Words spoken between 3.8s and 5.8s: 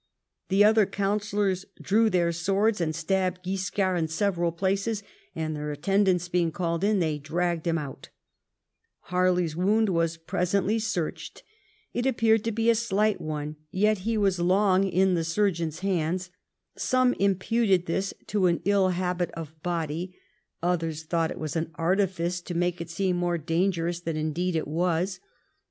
in several places; and their